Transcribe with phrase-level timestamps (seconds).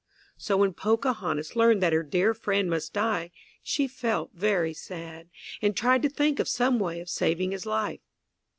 [0.35, 3.29] So when Pocahontas learned that her dear friend must die,
[3.61, 5.29] she felt very sad,
[5.61, 8.01] and tried to think of some way of saving his life.